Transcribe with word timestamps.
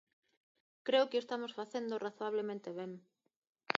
Creo 0.87 1.07
que 1.09 1.19
o 1.19 1.23
estamos 1.23 1.55
facendo 1.59 2.01
razoablemente 2.05 2.69
ben. 2.79 2.91